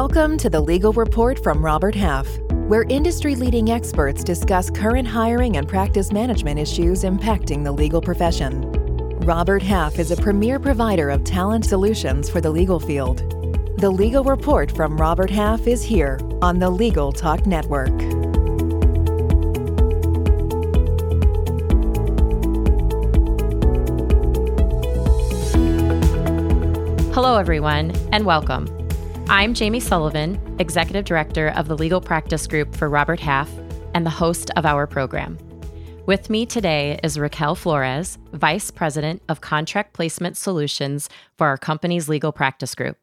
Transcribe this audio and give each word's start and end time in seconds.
Welcome 0.00 0.36
to 0.38 0.50
the 0.50 0.60
Legal 0.60 0.92
Report 0.92 1.42
from 1.42 1.64
Robert 1.64 1.94
Half, 1.94 2.28
where 2.68 2.82
industry 2.90 3.34
leading 3.34 3.70
experts 3.70 4.22
discuss 4.22 4.68
current 4.68 5.08
hiring 5.08 5.56
and 5.56 5.66
practice 5.66 6.12
management 6.12 6.60
issues 6.60 7.02
impacting 7.02 7.64
the 7.64 7.72
legal 7.72 8.02
profession. 8.02 8.70
Robert 9.20 9.62
Half 9.62 9.98
is 9.98 10.10
a 10.10 10.16
premier 10.16 10.58
provider 10.58 11.08
of 11.08 11.24
talent 11.24 11.64
solutions 11.64 12.28
for 12.28 12.42
the 12.42 12.50
legal 12.50 12.78
field. 12.78 13.20
The 13.78 13.88
Legal 13.88 14.22
Report 14.22 14.70
from 14.70 15.00
Robert 15.00 15.30
Half 15.30 15.66
is 15.66 15.82
here 15.82 16.20
on 16.42 16.58
the 16.58 16.68
Legal 16.68 17.10
Talk 17.10 17.46
Network. 17.46 17.98
Hello, 27.14 27.38
everyone, 27.38 27.92
and 28.12 28.26
welcome. 28.26 28.85
I'm 29.28 29.54
Jamy 29.54 29.82
Sullivan, 29.82 30.40
Executive 30.60 31.04
Director 31.04 31.48
of 31.48 31.66
the 31.66 31.76
Legal 31.76 32.00
Practice 32.00 32.46
Group 32.46 32.76
for 32.76 32.88
Robert 32.88 33.18
Half 33.18 33.50
and 33.92 34.06
the 34.06 34.10
host 34.10 34.52
of 34.54 34.64
our 34.64 34.86
program. 34.86 35.36
With 36.06 36.30
me 36.30 36.46
today 36.46 37.00
is 37.02 37.18
Raquel 37.18 37.56
Flores, 37.56 38.18
Vice 38.32 38.70
President 38.70 39.20
of 39.28 39.40
Contract 39.40 39.94
Placement 39.94 40.36
Solutions 40.36 41.08
for 41.36 41.48
our 41.48 41.58
company's 41.58 42.08
Legal 42.08 42.30
Practice 42.30 42.76
Group. 42.76 42.98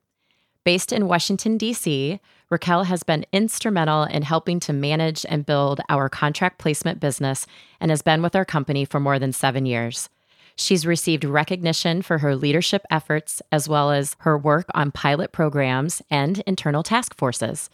Based 0.63 0.94
in 0.94 1.09
Washington, 1.09 1.58
D.C., 1.58 2.22
Raquel 2.49 2.85
has 2.85 3.04
been 3.04 3.26
instrumental 3.34 4.04
in 4.04 4.24
helping 4.24 4.62
to 4.62 4.71
manage 4.71 5.26
and 5.27 5.46
build 5.46 5.82
our 5.90 6.08
contract 6.08 6.58
placement 6.58 7.02
business 7.02 7.46
and 7.82 7.91
has 7.91 8.02
been 8.02 8.21
with 8.21 8.34
our 8.34 8.46
company 8.46 8.85
for 8.85 9.02
more 9.02 9.20
than 9.20 9.34
seven 9.34 9.66
years. 9.66 10.08
She's 10.55 10.85
received 10.85 11.23
recognition 11.23 12.02
for 12.02 12.20
her 12.20 12.35
leadership 12.35 12.84
efforts 12.91 13.41
as 13.52 13.67
well 13.67 13.91
as 13.91 14.15
her 14.20 14.37
work 14.37 14.68
on 14.76 14.91
pilot 14.91 15.32
programs 15.32 16.01
and 16.09 16.40
internal 16.46 16.84
task 16.84 17.18
forces. 17.18 17.70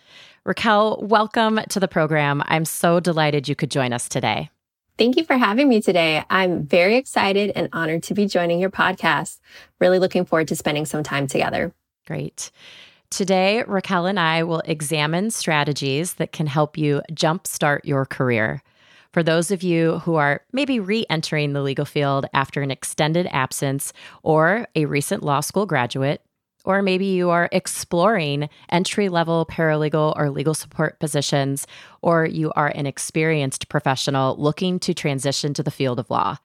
Raquel, 0.45 0.99
welcome 1.01 1.59
to 1.69 1.79
the 1.79 1.87
program. 1.87 2.41
I'm 2.45 2.65
so 2.65 2.99
delighted 2.99 3.49
you 3.49 3.55
could 3.55 3.69
join 3.69 3.91
us 3.91 4.07
today. 4.07 4.49
Thank 4.97 5.17
you 5.17 5.23
for 5.23 5.37
having 5.37 5.69
me 5.69 5.81
today. 5.81 6.23
I'm 6.29 6.65
very 6.65 6.95
excited 6.95 7.51
and 7.55 7.69
honored 7.71 8.03
to 8.03 8.13
be 8.13 8.27
joining 8.27 8.59
your 8.59 8.69
podcast. 8.69 9.39
Really 9.79 9.99
looking 9.99 10.25
forward 10.25 10.47
to 10.49 10.55
spending 10.55 10.85
some 10.85 11.03
time 11.03 11.27
together. 11.27 11.73
Great. 12.05 12.51
Today, 13.09 13.63
Raquel 13.65 14.05
and 14.05 14.19
I 14.19 14.43
will 14.43 14.61
examine 14.65 15.31
strategies 15.31 16.15
that 16.15 16.31
can 16.31 16.47
help 16.47 16.77
you 16.77 17.01
jumpstart 17.11 17.79
your 17.83 18.05
career. 18.05 18.61
For 19.11 19.23
those 19.23 19.49
of 19.49 19.63
you 19.63 19.99
who 19.99 20.15
are 20.15 20.41
maybe 20.53 20.79
re 20.79 21.05
entering 21.09 21.53
the 21.53 21.63
legal 21.63 21.85
field 21.85 22.27
after 22.33 22.61
an 22.61 22.69
extended 22.69 23.27
absence 23.31 23.91
or 24.21 24.67
a 24.75 24.85
recent 24.85 25.23
law 25.23 25.39
school 25.39 25.65
graduate, 25.65 26.21
or 26.63 26.83
maybe 26.83 27.05
you 27.05 27.29
are 27.29 27.49
exploring 27.51 28.49
entry 28.69 29.09
level 29.09 29.45
paralegal 29.45 30.13
or 30.15 30.29
legal 30.29 30.53
support 30.53 30.99
positions, 30.99 31.65
or 32.01 32.25
you 32.25 32.51
are 32.55 32.67
an 32.67 32.85
experienced 32.85 33.69
professional 33.69 34.35
looking 34.37 34.77
to 34.79 34.93
transition 34.93 35.53
to 35.55 35.63
the 35.63 35.71
field 35.71 35.99
of 35.99 36.11
law. 36.11 36.37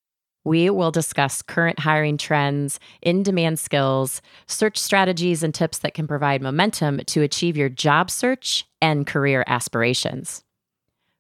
We 0.44 0.68
will 0.70 0.90
discuss 0.90 1.42
current 1.42 1.80
hiring 1.80 2.16
trends, 2.18 2.78
in 3.02 3.22
demand 3.22 3.58
skills, 3.58 4.22
search 4.46 4.78
strategies, 4.78 5.42
and 5.42 5.54
tips 5.54 5.78
that 5.78 5.94
can 5.94 6.06
provide 6.06 6.42
momentum 6.42 7.00
to 7.06 7.22
achieve 7.22 7.56
your 7.56 7.70
job 7.70 8.10
search 8.10 8.66
and 8.80 9.06
career 9.06 9.42
aspirations. 9.46 10.44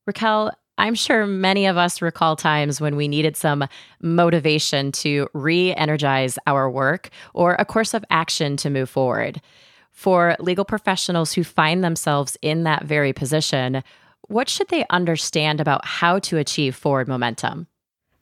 Raquel, 0.06 0.52
I'm 0.76 0.94
sure 0.94 1.26
many 1.26 1.66
of 1.66 1.76
us 1.76 2.02
recall 2.02 2.36
times 2.36 2.80
when 2.80 2.96
we 2.96 3.08
needed 3.08 3.36
some 3.36 3.66
motivation 4.02 4.90
to 4.92 5.28
re 5.32 5.74
energize 5.74 6.38
our 6.46 6.68
work 6.68 7.10
or 7.32 7.54
a 7.54 7.64
course 7.64 7.94
of 7.94 8.04
action 8.10 8.56
to 8.58 8.70
move 8.70 8.90
forward. 8.90 9.40
For 9.92 10.36
legal 10.40 10.64
professionals 10.64 11.32
who 11.32 11.44
find 11.44 11.84
themselves 11.84 12.36
in 12.42 12.64
that 12.64 12.84
very 12.84 13.12
position, 13.12 13.84
what 14.22 14.48
should 14.48 14.68
they 14.68 14.84
understand 14.90 15.60
about 15.60 15.84
how 15.84 16.18
to 16.20 16.38
achieve 16.38 16.74
forward 16.74 17.06
momentum? 17.06 17.68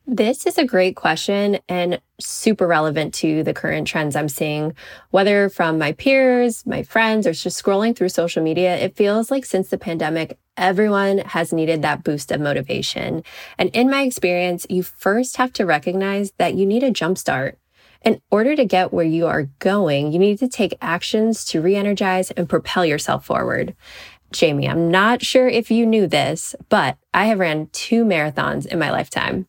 This 0.06 0.46
is 0.46 0.58
a 0.58 0.66
great 0.66 0.96
question 0.96 1.60
and 1.68 2.00
super 2.20 2.66
relevant 2.66 3.14
to 3.14 3.44
the 3.44 3.54
current 3.54 3.86
trends 3.86 4.16
I'm 4.16 4.28
seeing, 4.28 4.74
whether 5.10 5.48
from 5.48 5.78
my 5.78 5.92
peers, 5.92 6.66
my 6.66 6.82
friends, 6.82 7.24
or 7.24 7.32
just 7.32 7.62
scrolling 7.62 7.94
through 7.94 8.08
social 8.08 8.42
media. 8.42 8.76
It 8.76 8.96
feels 8.96 9.30
like 9.30 9.44
since 9.44 9.68
the 9.68 9.78
pandemic, 9.78 10.38
everyone 10.56 11.18
has 11.18 11.52
needed 11.52 11.82
that 11.82 12.04
boost 12.04 12.30
of 12.30 12.40
motivation. 12.40 13.22
And 13.58 13.70
in 13.70 13.90
my 13.90 14.02
experience, 14.02 14.66
you 14.68 14.82
first 14.82 15.36
have 15.36 15.52
to 15.54 15.66
recognize 15.66 16.32
that 16.38 16.54
you 16.54 16.66
need 16.66 16.82
a 16.82 16.90
jumpstart. 16.90 17.56
In 18.04 18.20
order 18.30 18.56
to 18.56 18.64
get 18.64 18.92
where 18.92 19.04
you 19.04 19.26
are 19.26 19.44
going, 19.60 20.12
you 20.12 20.18
need 20.18 20.40
to 20.40 20.48
take 20.48 20.76
actions 20.80 21.44
to 21.46 21.62
re 21.62 21.76
energize 21.76 22.32
and 22.32 22.48
propel 22.48 22.84
yourself 22.84 23.24
forward. 23.24 23.76
Jamy, 24.32 24.68
I'm 24.68 24.90
not 24.90 25.22
sure 25.22 25.48
if 25.48 25.70
you 25.70 25.86
knew 25.86 26.06
this, 26.06 26.56
but 26.68 26.96
I 27.14 27.26
have 27.26 27.38
ran 27.38 27.68
two 27.72 28.04
marathons 28.04 28.66
in 28.66 28.78
my 28.78 28.90
lifetime. 28.90 29.46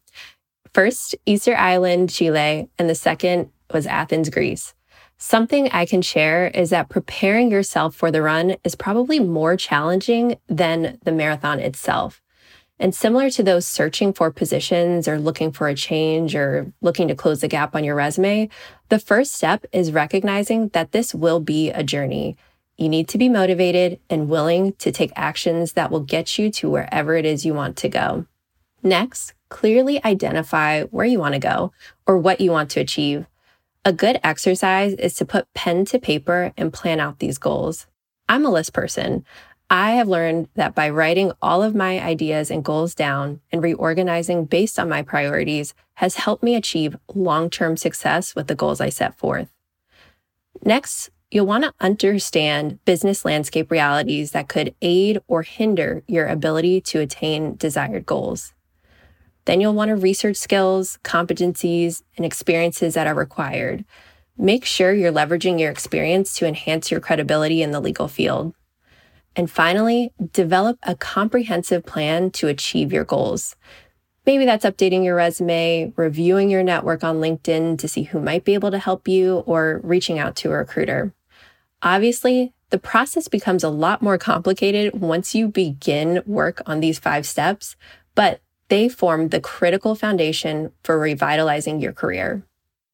First, 0.73 1.15
Easter 1.25 1.55
Island, 1.55 2.09
Chile, 2.11 2.69
and 2.77 2.89
the 2.89 2.95
second 2.95 3.49
was 3.73 3.87
Athens, 3.87 4.29
Greece. 4.29 4.73
Something 5.25 5.69
I 5.71 5.85
can 5.85 6.01
share 6.01 6.47
is 6.47 6.71
that 6.71 6.89
preparing 6.89 7.49
yourself 7.49 7.95
for 7.95 8.11
the 8.11 8.21
run 8.21 8.57
is 8.65 8.75
probably 8.75 9.21
more 9.21 9.55
challenging 9.55 10.35
than 10.49 10.99
the 11.05 11.13
marathon 11.13 11.61
itself. 11.61 12.21
And 12.77 12.93
similar 12.93 13.29
to 13.29 13.41
those 13.41 13.65
searching 13.65 14.11
for 14.11 14.31
positions 14.31 15.07
or 15.07 15.17
looking 15.17 15.53
for 15.53 15.69
a 15.69 15.75
change 15.75 16.35
or 16.35 16.73
looking 16.81 17.07
to 17.07 17.15
close 17.15 17.39
the 17.39 17.47
gap 17.47 17.73
on 17.73 17.85
your 17.85 17.95
resume, 17.95 18.49
the 18.89 18.99
first 18.99 19.31
step 19.31 19.65
is 19.71 19.93
recognizing 19.93 20.67
that 20.73 20.91
this 20.91 21.15
will 21.15 21.39
be 21.39 21.69
a 21.69 21.83
journey. 21.83 22.35
You 22.77 22.89
need 22.89 23.07
to 23.07 23.17
be 23.17 23.29
motivated 23.29 24.01
and 24.09 24.27
willing 24.27 24.73
to 24.73 24.91
take 24.91 25.13
actions 25.15 25.71
that 25.71 25.89
will 25.89 26.01
get 26.01 26.37
you 26.37 26.51
to 26.51 26.69
wherever 26.69 27.15
it 27.15 27.25
is 27.25 27.45
you 27.45 27.53
want 27.53 27.77
to 27.77 27.87
go. 27.87 28.25
Next, 28.83 29.33
clearly 29.47 30.03
identify 30.03 30.83
where 30.83 31.05
you 31.05 31.17
want 31.17 31.35
to 31.35 31.39
go 31.39 31.71
or 32.05 32.17
what 32.17 32.41
you 32.41 32.51
want 32.51 32.71
to 32.71 32.81
achieve. 32.81 33.25
A 33.85 33.91
good 33.91 34.17
exercise 34.23 34.93
is 34.93 35.13
to 35.15 35.25
put 35.25 35.53
pen 35.53 35.83
to 35.85 35.99
paper 35.99 36.53
and 36.55 36.71
plan 36.71 37.01
out 37.01 37.19
these 37.19 37.37
goals. 37.37 37.85
I'm 38.29 38.45
a 38.45 38.49
list 38.49 38.71
person. 38.71 39.25
I 39.69 39.91
have 39.91 40.07
learned 40.07 40.47
that 40.55 40.73
by 40.73 40.89
writing 40.89 41.33
all 41.41 41.61
of 41.61 41.75
my 41.75 41.99
ideas 41.99 42.49
and 42.49 42.63
goals 42.63 42.95
down 42.95 43.41
and 43.51 43.61
reorganizing 43.61 44.45
based 44.45 44.79
on 44.79 44.87
my 44.87 45.01
priorities 45.01 45.73
has 45.95 46.15
helped 46.15 46.43
me 46.43 46.55
achieve 46.55 46.95
long 47.13 47.49
term 47.49 47.75
success 47.75 48.35
with 48.35 48.47
the 48.47 48.55
goals 48.55 48.79
I 48.79 48.87
set 48.87 49.17
forth. 49.17 49.49
Next, 50.63 51.09
you'll 51.29 51.45
want 51.45 51.65
to 51.65 51.73
understand 51.81 52.79
business 52.85 53.25
landscape 53.25 53.69
realities 53.69 54.31
that 54.31 54.47
could 54.47 54.75
aid 54.81 55.19
or 55.27 55.41
hinder 55.41 56.03
your 56.07 56.27
ability 56.27 56.79
to 56.81 57.01
attain 57.01 57.57
desired 57.57 58.05
goals. 58.05 58.53
Then 59.45 59.59
you'll 59.59 59.73
want 59.73 59.89
to 59.89 59.95
research 59.95 60.37
skills, 60.37 60.99
competencies, 61.03 62.01
and 62.17 62.25
experiences 62.25 62.93
that 62.93 63.07
are 63.07 63.15
required. 63.15 63.85
Make 64.37 64.65
sure 64.65 64.93
you're 64.93 65.11
leveraging 65.11 65.59
your 65.59 65.69
experience 65.69 66.33
to 66.35 66.47
enhance 66.47 66.89
your 66.89 66.99
credibility 66.99 67.61
in 67.61 67.71
the 67.71 67.81
legal 67.81 68.07
field. 68.07 68.53
And 69.35 69.49
finally, 69.49 70.11
develop 70.31 70.77
a 70.83 70.95
comprehensive 70.95 71.85
plan 71.85 72.31
to 72.31 72.47
achieve 72.47 72.93
your 72.93 73.03
goals. 73.03 73.55
Maybe 74.25 74.45
that's 74.45 74.65
updating 74.65 75.03
your 75.03 75.15
resume, 75.15 75.91
reviewing 75.97 76.49
your 76.49 76.63
network 76.63 77.03
on 77.03 77.17
LinkedIn 77.17 77.77
to 77.79 77.87
see 77.87 78.03
who 78.03 78.21
might 78.21 78.45
be 78.45 78.53
able 78.53 78.71
to 78.71 78.79
help 78.79 79.07
you, 79.07 79.39
or 79.39 79.81
reaching 79.83 80.17
out 80.17 80.35
to 80.37 80.51
a 80.51 80.57
recruiter. 80.57 81.13
Obviously, 81.81 82.53
the 82.69 82.77
process 82.77 83.27
becomes 83.27 83.63
a 83.63 83.69
lot 83.69 84.01
more 84.01 84.17
complicated 84.17 84.99
once 84.99 85.35
you 85.35 85.47
begin 85.49 86.23
work 86.25 86.61
on 86.65 86.79
these 86.79 86.97
five 86.97 87.25
steps, 87.25 87.75
but 88.15 88.39
they 88.69 88.89
form 88.89 89.29
the 89.29 89.39
critical 89.39 89.95
foundation 89.95 90.71
for 90.83 90.99
revitalizing 90.99 91.79
your 91.79 91.93
career. 91.93 92.43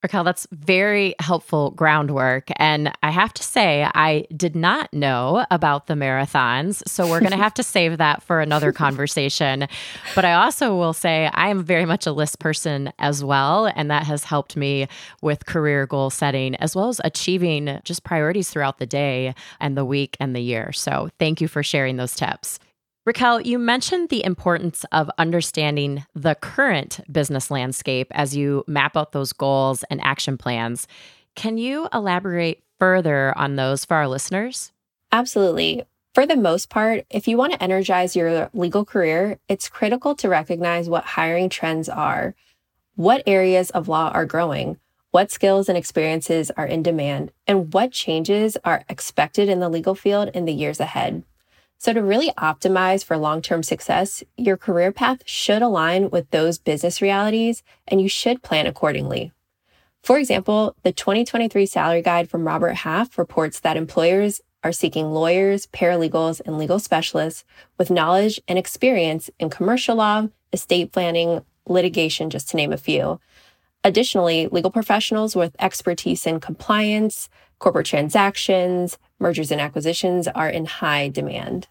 Raquel, 0.01 0.23
that's 0.23 0.47
very 0.51 1.13
helpful 1.19 1.71
groundwork. 1.71 2.47
And 2.55 2.93
I 3.03 3.11
have 3.11 3.33
to 3.33 3.43
say, 3.43 3.83
I 3.83 4.27
did 4.35 4.55
not 4.55 4.93
know 4.93 5.45
about 5.51 5.87
the 5.87 5.93
marathons. 5.93 6.81
So 6.87 7.05
we're 7.05 7.19
going 7.19 7.31
to 7.37 7.37
have 7.37 7.53
to 7.55 7.63
save 7.63 7.97
that 7.97 8.23
for 8.23 8.39
another 8.39 8.71
conversation. 8.71 9.67
But 10.15 10.23
I 10.23 10.33
also 10.33 10.73
will 10.73 10.93
say, 10.93 11.29
I 11.33 11.49
am 11.49 11.65
very 11.65 11.83
much 11.83 12.07
a 12.07 12.13
list 12.13 12.39
person 12.39 12.93
as 12.97 13.25
well. 13.25 13.65
And 13.65 13.91
that 13.91 14.03
has 14.03 14.23
helped 14.23 14.55
me 14.55 14.87
with 15.21 15.45
career 15.45 15.85
goal 15.85 16.09
setting, 16.09 16.55
as 16.55 16.77
well 16.77 16.87
as 16.87 17.01
achieving 17.03 17.81
just 17.83 18.05
priorities 18.05 18.49
throughout 18.49 18.77
the 18.77 18.85
day 18.85 19.35
and 19.59 19.75
the 19.75 19.85
week 19.85 20.15
and 20.21 20.33
the 20.33 20.41
year. 20.41 20.71
So 20.71 21.09
thank 21.19 21.41
you 21.41 21.49
for 21.49 21.61
sharing 21.61 21.97
those 21.97 22.15
tips. 22.15 22.57
Raquel, 23.05 23.41
you 23.41 23.57
mentioned 23.57 24.09
the 24.09 24.23
importance 24.23 24.85
of 24.91 25.09
understanding 25.17 26.05
the 26.13 26.35
current 26.35 26.99
business 27.11 27.49
landscape 27.49 28.07
as 28.11 28.35
you 28.35 28.63
map 28.67 28.97
out 28.97 29.13
those 29.13 29.33
goals 29.33 29.83
and 29.89 30.01
action 30.03 30.37
plans. 30.37 30.87
Can 31.35 31.57
you 31.57 31.87
elaborate 31.93 32.61
further 32.77 33.35
on 33.37 33.55
those 33.55 33.85
for 33.85 33.95
our 33.95 34.07
listeners? 34.07 34.71
Absolutely. 35.11 35.83
For 36.13 36.25
the 36.25 36.35
most 36.35 36.69
part, 36.69 37.05
if 37.09 37.27
you 37.27 37.37
want 37.37 37.53
to 37.53 37.63
energize 37.63 38.15
your 38.15 38.49
legal 38.53 38.83
career, 38.83 39.39
it's 39.47 39.69
critical 39.69 40.15
to 40.15 40.27
recognize 40.27 40.89
what 40.89 41.05
hiring 41.05 41.49
trends 41.49 41.87
are, 41.87 42.35
what 42.95 43.23
areas 43.25 43.69
of 43.71 43.87
law 43.87 44.09
are 44.09 44.25
growing, 44.25 44.77
what 45.11 45.31
skills 45.31 45.69
and 45.69 45.77
experiences 45.77 46.51
are 46.57 46.65
in 46.65 46.83
demand, 46.83 47.31
and 47.47 47.73
what 47.73 47.91
changes 47.91 48.57
are 48.65 48.83
expected 48.89 49.49
in 49.49 49.59
the 49.59 49.69
legal 49.69 49.95
field 49.95 50.29
in 50.33 50.45
the 50.45 50.53
years 50.53 50.79
ahead. 50.79 51.23
So, 51.81 51.93
to 51.93 52.03
really 52.03 52.31
optimize 52.37 53.05
for 53.05 53.17
long 53.17 53.41
term 53.41 53.63
success, 53.63 54.21
your 54.35 54.57
career 54.57 54.91
path 54.91 55.21
should 55.25 55.61
align 55.61 56.09
with 56.09 56.29
those 56.29 56.57
business 56.57 57.01
realities 57.01 57.63
and 57.87 58.01
you 58.01 58.09
should 58.09 58.43
plan 58.43 58.67
accordingly. 58.67 59.31
For 60.03 60.17
example, 60.17 60.75
the 60.83 60.91
2023 60.91 61.65
salary 61.65 62.01
guide 62.01 62.29
from 62.29 62.45
Robert 62.45 62.73
Half 62.73 63.17
reports 63.17 63.61
that 63.61 63.77
employers 63.77 64.41
are 64.61 64.73
seeking 64.73 65.11
lawyers, 65.11 65.67
paralegals, 65.67 66.41
and 66.45 66.57
legal 66.57 66.79
specialists 66.79 67.45
with 67.77 67.89
knowledge 67.89 68.41
and 68.49 68.59
experience 68.59 69.29
in 69.39 69.49
commercial 69.49 69.95
law, 69.95 70.27
estate 70.51 70.91
planning, 70.91 71.45
litigation, 71.65 72.29
just 72.29 72.49
to 72.49 72.57
name 72.57 72.73
a 72.73 72.77
few. 72.77 73.21
Additionally, 73.85 74.47
legal 74.47 74.71
professionals 74.71 75.33
with 75.33 75.55
expertise 75.59 76.27
in 76.27 76.41
compliance, 76.41 77.29
corporate 77.59 77.85
transactions, 77.85 78.97
mergers 79.19 79.51
and 79.51 79.61
acquisitions 79.61 80.27
are 80.27 80.49
in 80.49 80.65
high 80.65 81.09
demand. 81.09 81.67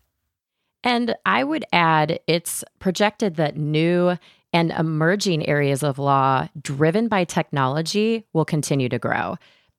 And 0.84 1.16
I 1.26 1.44
would 1.44 1.64
add 1.72 2.20
it's 2.26 2.62
projected 2.78 3.36
that 3.36 3.56
new 3.56 4.16
and 4.52 4.70
emerging 4.72 5.46
areas 5.48 5.82
of 5.82 5.98
law 5.98 6.48
driven 6.60 7.08
by 7.08 7.24
technology 7.24 8.24
will 8.32 8.44
continue 8.44 8.88
to 8.88 8.98
grow. 8.98 9.36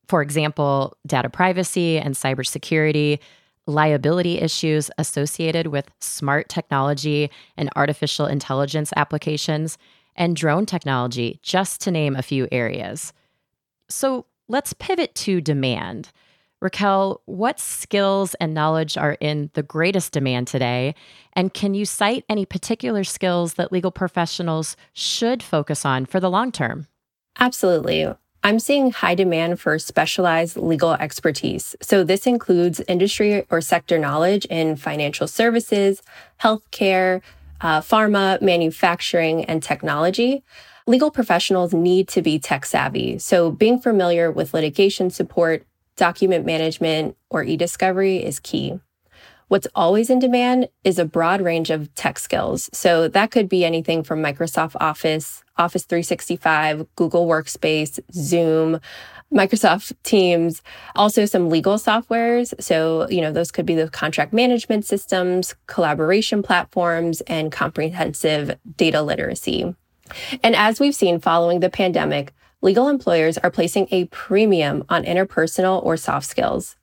For 0.08 0.22
example, 0.22 0.98
data 1.06 1.30
privacy 1.30 1.98
and 1.98 2.16
cybersecurity, 2.16 3.20
liability 3.66 4.40
issues 4.40 4.92
associated 4.98 5.68
with 5.68 5.90
smart 6.00 6.50
technology 6.50 7.30
and 7.56 7.70
artificial 7.76 8.26
intelligence 8.26 8.92
applications, 8.96 9.78
and 10.16 10.36
drone 10.36 10.66
technology, 10.66 11.40
just 11.42 11.80
to 11.82 11.92
name 11.92 12.16
a 12.16 12.22
few 12.22 12.48
areas. 12.52 13.14
So 13.88 14.26
let's 14.48 14.74
pivot 14.74 15.16
to 15.16 15.40
demand. 15.40 16.12
Raquel, 16.62 17.22
what 17.26 17.60
skills 17.60 18.36
and 18.36 18.54
knowledge 18.54 18.98
are 18.98 19.18
in 19.22 19.50
the 19.54 19.64
greatest 19.64 20.12
demand 20.12 20.48
today? 20.48 20.94
And 21.34 21.54
can 21.54 21.74
you 21.74 21.86
cite 21.86 22.26
any 22.28 22.46
particular 22.46 23.06
skills 23.06 23.54
that 23.54 23.72
legal 23.72 23.92
professionals 23.92 24.76
should 24.92 25.42
focus 25.42 25.86
on 25.86 26.06
for 26.06 26.20
the 26.20 26.30
long 26.30 26.52
term? 26.52 26.88
Absolutely. 27.40 28.14
I'm 28.44 28.60
seeing 28.60 28.92
high 28.92 29.16
demand 29.16 29.60
for 29.60 29.78
specialized 29.80 30.58
legal 30.58 30.94
expertise. 30.94 31.76
So, 31.82 32.04
this 32.04 32.26
includes 32.26 32.82
industry 32.88 33.46
or 33.50 33.60
sector 33.62 33.98
knowledge 33.98 34.46
in 34.46 34.78
financial 34.78 35.28
services, 35.28 36.02
healthcare, 36.42 37.22
uh, 37.62 37.82
pharma, 37.82 38.42
manufacturing, 38.42 39.44
and 39.46 39.62
technology. 39.62 40.44
Legal 40.88 41.12
professionals 41.12 41.74
need 41.74 42.08
to 42.08 42.22
be 42.22 42.40
tech 42.40 42.66
savvy. 42.66 43.20
So, 43.20 43.52
being 43.52 43.80
familiar 43.80 44.32
with 44.32 44.54
litigation 44.54 45.10
support, 45.10 45.66
document 46.00 46.46
management, 46.46 47.16
or 47.30 47.44
e 47.44 47.58
discovery 47.58 48.24
is 48.24 48.40
key. 48.40 48.80
What's 49.50 49.68
always 49.76 50.10
in 50.10 50.20
demand 50.20 50.70
is 50.84 51.00
a 51.00 51.06
broad 51.06 51.42
range 51.42 51.72
of 51.72 51.94
tech 51.96 52.20
skills. 52.20 52.70
So 52.72 53.08
that 53.08 53.32
could 53.32 53.50
be 53.50 53.66
anything 53.66 54.04
from 54.04 54.22
Microsoft 54.22 54.76
Office, 54.80 55.44
Office 55.58 55.86
365, 55.86 56.86
Google 56.96 57.28
Workspace, 57.28 58.00
Zoom, 58.14 58.80
Microsoft 59.34 59.94
Teams, 60.04 60.62
also 60.96 61.26
some 61.26 61.50
legal 61.50 61.76
softwares. 61.76 62.54
So, 62.62 63.10
you 63.10 63.22
know, 63.22 63.32
those 63.32 63.52
could 63.52 63.66
be 63.66 63.76
the 63.76 63.90
contract 63.90 64.34
management 64.34 64.86
systems, 64.86 65.56
collaboration 65.66 66.44
platforms, 66.44 67.22
and 67.22 67.52
comprehensive 67.52 68.56
data 68.78 69.02
literacy. 69.02 69.76
And 70.44 70.56
as 70.56 70.80
we've 70.80 70.96
seen 70.96 71.20
following 71.20 71.60
the 71.60 71.70
pandemic, 71.70 72.34
legal 72.62 72.88
employers 72.88 73.38
are 73.38 73.52
placing 73.52 73.88
a 73.92 74.06
premium 74.06 74.84
on 74.90 75.04
interpersonal 75.04 75.84
or 75.84 75.98
soft 75.98 76.26
skills. 76.26 76.76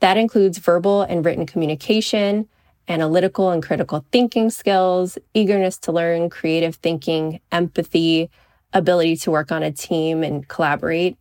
That 0.00 0.16
includes 0.16 0.58
verbal 0.58 1.02
and 1.02 1.24
written 1.24 1.46
communication, 1.46 2.48
analytical 2.88 3.50
and 3.50 3.62
critical 3.62 4.04
thinking 4.10 4.50
skills, 4.50 5.18
eagerness 5.34 5.78
to 5.78 5.92
learn, 5.92 6.30
creative 6.30 6.76
thinking, 6.76 7.40
empathy, 7.52 8.30
ability 8.72 9.16
to 9.16 9.30
work 9.30 9.52
on 9.52 9.62
a 9.62 9.70
team 9.70 10.22
and 10.22 10.48
collaborate. 10.48 11.16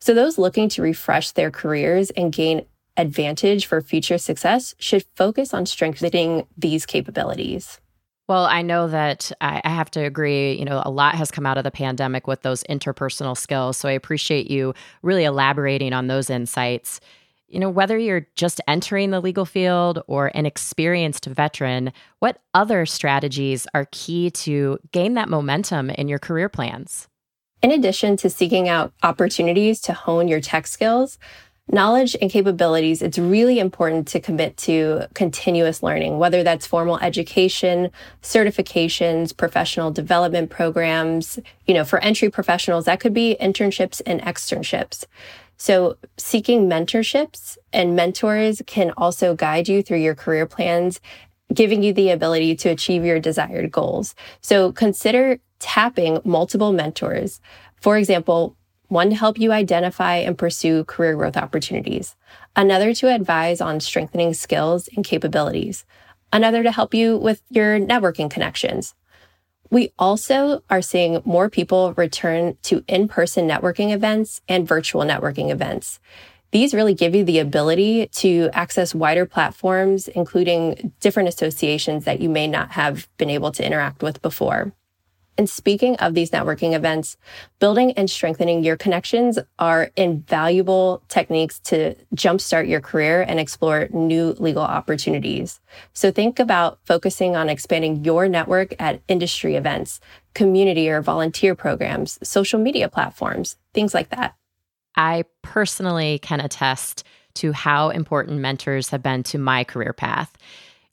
So, 0.00 0.12
those 0.12 0.38
looking 0.38 0.68
to 0.70 0.82
refresh 0.82 1.30
their 1.32 1.50
careers 1.50 2.10
and 2.10 2.32
gain 2.32 2.66
advantage 2.96 3.66
for 3.66 3.80
future 3.80 4.18
success 4.18 4.74
should 4.78 5.04
focus 5.14 5.54
on 5.54 5.66
strengthening 5.66 6.46
these 6.56 6.84
capabilities. 6.84 7.80
Well, 8.28 8.46
I 8.46 8.62
know 8.62 8.88
that 8.88 9.30
I, 9.40 9.60
have 9.64 9.90
to 9.92 10.00
agree. 10.00 10.54
You 10.54 10.64
know, 10.64 10.82
a 10.84 10.90
lot 10.90 11.14
has 11.14 11.30
come 11.30 11.46
out 11.46 11.58
of 11.58 11.64
the 11.64 11.70
pandemic 11.70 12.26
with 12.26 12.42
those 12.42 12.64
interpersonal 12.64 13.36
skills. 13.36 13.76
So 13.76 13.88
I 13.88 13.92
appreciate 13.92 14.50
you 14.50 14.74
really 15.02 15.24
elaborating 15.24 15.92
on 15.92 16.08
those 16.08 16.28
insights. 16.28 17.00
You 17.46 17.60
know, 17.60 17.70
whether 17.70 17.96
you're 17.96 18.26
just 18.34 18.60
entering 18.66 19.12
the 19.12 19.20
legal 19.20 19.44
field 19.44 20.02
or 20.08 20.32
an 20.34 20.44
experienced 20.44 21.26
veteran, 21.26 21.92
what 22.18 22.40
other 22.52 22.84
strategies 22.84 23.68
are 23.74 23.86
key 23.92 24.32
to 24.32 24.78
gain 24.90 25.14
that 25.14 25.28
momentum 25.28 25.90
in 25.90 26.08
your 26.08 26.18
career 26.18 26.48
plans? 26.48 27.06
In 27.62 27.70
addition 27.70 28.16
to 28.18 28.28
seeking 28.28 28.68
out 28.68 28.92
opportunities 29.04 29.80
to 29.82 29.92
hone 29.92 30.26
your 30.26 30.40
tech 30.40 30.66
skills, 30.66 31.18
knowledge 31.70 32.16
and 32.20 32.30
capabilities, 32.30 33.02
it's 33.02 33.18
really 33.18 33.58
important 33.58 34.06
to 34.08 34.20
commit 34.20 34.56
to 34.56 35.06
continuous 35.14 35.82
learning, 35.82 36.18
whether 36.18 36.42
that's 36.42 36.66
formal 36.66 36.98
education, 36.98 37.90
certifications, 38.22 39.36
professional 39.36 39.90
development 39.90 40.50
programs. 40.50 41.38
You 41.66 41.74
know, 41.74 41.84
for 41.84 41.98
entry 42.00 42.30
professionals, 42.30 42.84
that 42.84 43.00
could 43.00 43.14
be 43.14 43.36
internships 43.40 44.00
and 44.06 44.20
externships. 44.22 45.04
So, 45.58 45.96
seeking 46.18 46.68
mentorships 46.68 47.56
and 47.72 47.96
mentors 47.96 48.62
can 48.66 48.92
also 48.96 49.34
guide 49.34 49.68
you 49.68 49.82
through 49.82 49.98
your 49.98 50.14
career 50.14 50.46
plans, 50.46 51.00
giving 51.52 51.82
you 51.82 51.92
the 51.92 52.10
ability 52.10 52.56
to 52.56 52.68
achieve 52.68 53.04
your 53.04 53.18
desired 53.18 53.72
goals. 53.72 54.14
So, 54.40 54.70
consider 54.70 55.38
tapping 55.58 56.20
multiple 56.24 56.72
mentors. 56.72 57.40
For 57.80 57.96
example, 57.96 58.56
one 58.88 59.10
to 59.10 59.16
help 59.16 59.38
you 59.38 59.52
identify 59.52 60.16
and 60.16 60.38
pursue 60.38 60.84
career 60.84 61.14
growth 61.14 61.36
opportunities, 61.36 62.16
another 62.54 62.94
to 62.94 63.12
advise 63.12 63.60
on 63.60 63.80
strengthening 63.80 64.34
skills 64.34 64.88
and 64.94 65.04
capabilities, 65.04 65.84
another 66.32 66.62
to 66.62 66.72
help 66.72 66.94
you 66.94 67.16
with 67.16 67.42
your 67.50 67.78
networking 67.78 68.30
connections. 68.30 68.94
We 69.70 69.92
also 69.98 70.62
are 70.70 70.82
seeing 70.82 71.22
more 71.24 71.50
people 71.50 71.92
return 71.94 72.56
to 72.62 72.84
in 72.86 73.08
person 73.08 73.48
networking 73.48 73.92
events 73.92 74.40
and 74.48 74.66
virtual 74.66 75.02
networking 75.02 75.50
events. 75.50 75.98
These 76.52 76.72
really 76.72 76.94
give 76.94 77.14
you 77.14 77.24
the 77.24 77.40
ability 77.40 78.06
to 78.06 78.48
access 78.52 78.94
wider 78.94 79.26
platforms, 79.26 80.06
including 80.08 80.92
different 81.00 81.28
associations 81.28 82.04
that 82.04 82.20
you 82.20 82.28
may 82.28 82.46
not 82.46 82.72
have 82.72 83.08
been 83.16 83.30
able 83.30 83.50
to 83.52 83.66
interact 83.66 84.02
with 84.02 84.22
before. 84.22 84.72
And 85.38 85.48
speaking 85.48 85.96
of 85.96 86.14
these 86.14 86.30
networking 86.30 86.74
events, 86.74 87.16
building 87.58 87.92
and 87.92 88.10
strengthening 88.10 88.64
your 88.64 88.76
connections 88.76 89.38
are 89.58 89.90
invaluable 89.96 91.02
techniques 91.08 91.58
to 91.60 91.94
jumpstart 92.14 92.68
your 92.68 92.80
career 92.80 93.22
and 93.22 93.38
explore 93.38 93.88
new 93.92 94.34
legal 94.38 94.62
opportunities. 94.62 95.60
So 95.92 96.10
think 96.10 96.38
about 96.38 96.78
focusing 96.84 97.36
on 97.36 97.48
expanding 97.48 98.04
your 98.04 98.28
network 98.28 98.74
at 98.78 99.02
industry 99.08 99.56
events, 99.56 100.00
community 100.34 100.88
or 100.88 101.02
volunteer 101.02 101.54
programs, 101.54 102.18
social 102.22 102.58
media 102.58 102.88
platforms, 102.88 103.56
things 103.74 103.92
like 103.92 104.10
that. 104.10 104.34
I 104.96 105.24
personally 105.42 106.18
can 106.20 106.40
attest 106.40 107.04
to 107.34 107.52
how 107.52 107.90
important 107.90 108.40
mentors 108.40 108.88
have 108.88 109.02
been 109.02 109.22
to 109.24 109.38
my 109.38 109.62
career 109.62 109.92
path. 109.92 110.32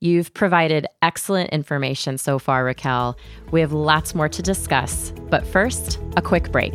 You've 0.04 0.34
provided 0.34 0.86
excellent 1.02 1.52
information 1.52 2.18
so 2.18 2.38
far, 2.38 2.66
Raquel. 2.66 3.18
We 3.52 3.62
have 3.62 3.72
lots 3.72 4.14
more 4.14 4.28
to 4.28 4.42
discuss, 4.42 5.14
but 5.30 5.48
first, 5.48 5.98
a 6.18 6.22
quick 6.22 6.52
break. 6.52 6.74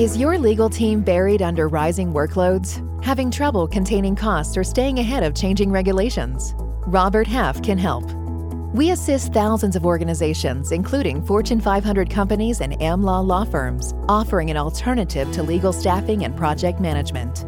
Is 0.00 0.16
your 0.16 0.38
legal 0.38 0.68
team 0.68 1.02
buried 1.02 1.40
under 1.40 1.68
rising 1.68 2.12
workloads? 2.12 2.82
Having 3.04 3.30
trouble 3.30 3.68
containing 3.68 4.16
costs 4.16 4.56
or 4.56 4.64
staying 4.64 4.98
ahead 4.98 5.22
of 5.22 5.36
changing 5.36 5.70
regulations? 5.70 6.52
Robert 6.88 7.28
Half 7.28 7.62
can 7.62 7.78
help. 7.78 8.10
We 8.74 8.90
assist 8.90 9.32
thousands 9.32 9.76
of 9.76 9.86
organizations, 9.86 10.72
including 10.72 11.24
Fortune 11.24 11.60
500 11.60 12.10
companies 12.10 12.60
and 12.60 12.72
AmLaw 12.80 13.24
law 13.24 13.44
firms, 13.44 13.94
offering 14.08 14.50
an 14.50 14.56
alternative 14.56 15.30
to 15.30 15.44
legal 15.44 15.72
staffing 15.72 16.24
and 16.24 16.36
project 16.36 16.80
management. 16.80 17.44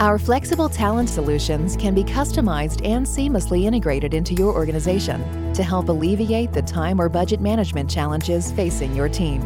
Our 0.00 0.16
flexible 0.16 0.68
talent 0.68 1.08
solutions 1.08 1.76
can 1.76 1.92
be 1.92 2.04
customized 2.04 2.86
and 2.86 3.04
seamlessly 3.04 3.64
integrated 3.64 4.14
into 4.14 4.32
your 4.32 4.54
organization 4.54 5.52
to 5.54 5.64
help 5.64 5.88
alleviate 5.88 6.52
the 6.52 6.62
time 6.62 7.00
or 7.00 7.08
budget 7.08 7.40
management 7.40 7.90
challenges 7.90 8.52
facing 8.52 8.94
your 8.94 9.08
team. 9.08 9.42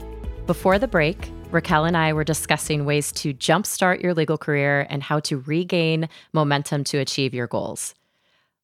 Before 0.47 0.79
the 0.79 0.87
break, 0.87 1.31
Raquel 1.51 1.85
and 1.85 1.95
I 1.95 2.13
were 2.13 2.23
discussing 2.23 2.85
ways 2.85 3.11
to 3.11 3.35
jumpstart 3.35 4.01
your 4.01 4.15
legal 4.15 4.39
career 4.39 4.87
and 4.89 5.03
how 5.03 5.19
to 5.19 5.37
regain 5.41 6.09
momentum 6.33 6.83
to 6.85 6.97
achieve 6.97 7.35
your 7.35 7.45
goals. 7.45 7.93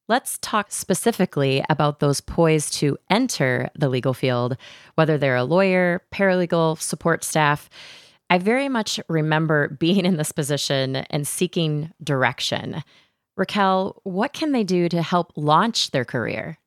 Let's 0.06 0.36
talk 0.42 0.70
specifically 0.70 1.64
about 1.70 2.00
those 2.00 2.20
poised 2.20 2.74
to 2.74 2.98
enter 3.08 3.70
the 3.74 3.88
legal 3.88 4.12
field, 4.12 4.58
whether 4.96 5.16
they're 5.16 5.36
a 5.36 5.44
lawyer, 5.44 6.02
paralegal, 6.12 6.78
support 6.78 7.24
staff. 7.24 7.70
I 8.28 8.36
very 8.36 8.68
much 8.68 9.00
remember 9.08 9.68
being 9.80 10.04
in 10.04 10.18
this 10.18 10.30
position 10.30 10.96
and 10.96 11.26
seeking 11.26 11.90
direction. 12.02 12.82
Raquel, 13.36 14.00
what 14.04 14.34
can 14.34 14.52
they 14.52 14.62
do 14.62 14.90
to 14.90 15.00
help 15.00 15.32
launch 15.36 15.90
their 15.90 16.04
career? 16.04 16.58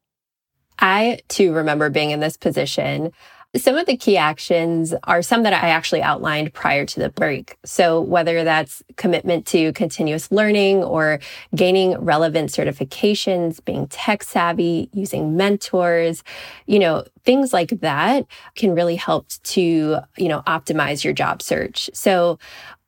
I 0.79 1.19
too 1.27 1.53
remember 1.53 1.89
being 1.89 2.11
in 2.11 2.19
this 2.19 2.37
position. 2.37 3.11
Some 3.55 3.77
of 3.77 3.85
the 3.85 3.95
key 3.95 4.17
actions 4.17 4.93
are 5.05 5.21
some 5.21 5.43
that 5.43 5.53
I 5.53 5.69
actually 5.69 6.01
outlined 6.01 6.53
prior 6.53 6.85
to 6.85 6.99
the 6.99 7.09
break. 7.09 7.57
So, 7.63 8.01
whether 8.01 8.43
that's 8.43 8.83
commitment 8.97 9.45
to 9.47 9.71
continuous 9.71 10.29
learning 10.31 10.83
or 10.83 11.19
gaining 11.55 11.97
relevant 11.97 12.49
certifications, 12.49 13.63
being 13.63 13.87
tech 13.87 14.23
savvy, 14.23 14.89
using 14.91 15.37
mentors, 15.37 16.23
you 16.65 16.77
know, 16.77 17.05
things 17.23 17.53
like 17.53 17.69
that 17.79 18.25
can 18.55 18.75
really 18.75 18.97
help 18.97 19.29
to, 19.43 19.97
you 20.17 20.27
know, 20.27 20.41
optimize 20.45 21.05
your 21.05 21.13
job 21.13 21.41
search. 21.41 21.89
So, 21.93 22.39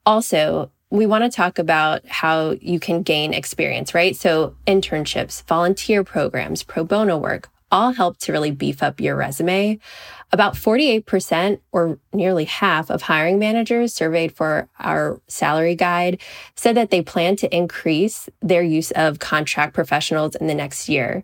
also, 0.06 0.72
we 0.92 1.06
want 1.06 1.24
to 1.24 1.30
talk 1.30 1.58
about 1.58 2.06
how 2.08 2.58
you 2.60 2.80
can 2.80 3.02
gain 3.02 3.34
experience, 3.34 3.94
right? 3.94 4.16
So, 4.16 4.56
internships, 4.68 5.42
volunteer 5.46 6.04
programs, 6.04 6.64
pro 6.64 6.84
bono 6.84 7.18
work, 7.18 7.50
all 7.72 7.92
help 7.92 8.18
to 8.18 8.32
really 8.32 8.52
beef 8.52 8.82
up 8.82 9.00
your 9.00 9.16
resume. 9.16 9.80
About 10.32 10.54
48%, 10.54 11.60
or 11.72 12.00
nearly 12.14 12.46
half, 12.46 12.90
of 12.90 13.04
hiring 13.04 13.40
managers 13.40 13.94
surveyed 13.94 14.36
for 14.36 14.70
our 14.80 15.20
salary 15.28 15.76
guide 15.76 16.22
said 16.56 16.76
that 16.76 16.92
they 16.92 17.02
plan 17.02 17.36
to 17.38 17.56
increase 17.56 18.30
their 18.42 18.62
use 18.62 18.92
of 18.92 19.20
contract 19.20 19.74
professionals 19.74 20.36
in 20.36 20.48
the 20.48 20.54
next 20.54 20.88
year. 20.88 21.24